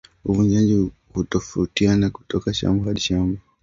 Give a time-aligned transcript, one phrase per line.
[0.25, 3.41] Uvunaji hutofautiana kutoka shamba hadi shamba